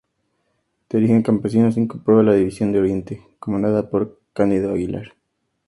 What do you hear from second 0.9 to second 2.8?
origen campesino, se incorporó a la División de